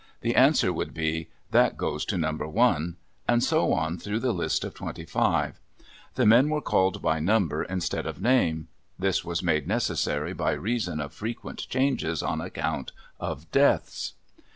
[0.21, 2.31] The answer would be, "That goes to No.
[2.33, 2.95] 1,"
[3.27, 5.59] and so on through the list of twenty five.
[6.15, 8.67] The men were called by number instead of name.
[8.97, 14.13] This was made necessary by reason of frequent changes on account of deaths.